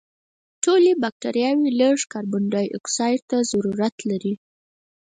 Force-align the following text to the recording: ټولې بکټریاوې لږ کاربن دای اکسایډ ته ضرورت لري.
ټولې 0.63 0.91
بکټریاوې 1.01 1.69
لږ 1.79 1.97
کاربن 2.13 2.43
دای 2.53 2.67
اکسایډ 2.77 3.21
ته 3.29 3.37
ضرورت 3.51 3.95
لري. 4.09 4.33